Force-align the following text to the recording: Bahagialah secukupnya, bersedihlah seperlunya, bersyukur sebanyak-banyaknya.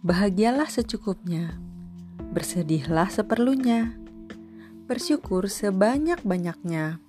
Bahagialah 0.00 0.72
secukupnya, 0.72 1.60
bersedihlah 2.32 3.12
seperlunya, 3.12 4.00
bersyukur 4.88 5.44
sebanyak-banyaknya. 5.44 7.04